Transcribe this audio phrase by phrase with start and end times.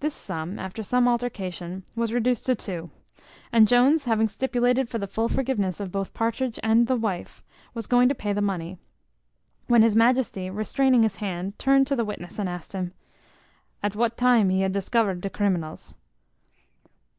[0.00, 2.90] This sum, after some altercation, was reduced to two;
[3.50, 7.42] and Jones, having stipulated for the full forgiveness of both Partridge and the wife,
[7.72, 8.76] was going to pay the money;
[9.66, 12.92] when his majesty, restraining his hand, turned to the witness and asked him,
[13.82, 15.94] "At what time he had discovered the criminals?"